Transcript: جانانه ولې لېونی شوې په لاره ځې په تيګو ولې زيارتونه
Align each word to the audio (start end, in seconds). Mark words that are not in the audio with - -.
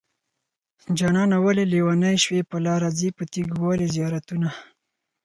جانانه 0.97 1.37
ولې 1.45 1.63
لېونی 1.73 2.15
شوې 2.23 2.41
په 2.51 2.57
لاره 2.65 2.89
ځې 2.99 3.09
په 3.17 3.23
تيګو 3.31 3.57
ولې 3.63 3.87
زيارتونه 3.95 4.49